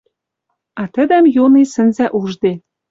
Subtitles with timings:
[0.81, 2.53] А тӹдӹм юный сӹнзӓ ужде